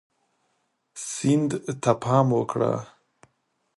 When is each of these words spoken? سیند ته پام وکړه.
سیند 1.09 1.51
ته 1.81 1.91
پام 2.01 2.27
وکړه. 2.37 2.73